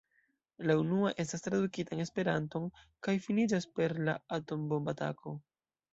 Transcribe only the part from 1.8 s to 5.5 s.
en Esperanton kaj finiĝas per la atombomb-atako.